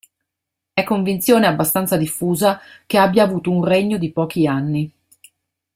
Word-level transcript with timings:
È 0.73 0.83
convinzione 0.83 1.45
abbastanza 1.45 1.95
diffusa 1.95 2.59
che 2.87 2.97
abbia 2.97 3.21
avuto 3.21 3.51
un 3.51 3.63
regno 3.63 3.99
di 3.99 4.11
pochi 4.11 4.47
anni. 4.47 4.91